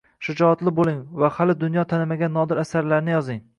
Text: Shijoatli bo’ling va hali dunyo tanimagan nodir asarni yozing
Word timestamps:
Shijoatli 0.27 0.73
bo’ling 0.79 1.01
va 1.25 1.29
hali 1.35 1.57
dunyo 1.65 1.85
tanimagan 1.93 2.35
nodir 2.41 2.65
asarni 2.65 3.17
yozing 3.19 3.43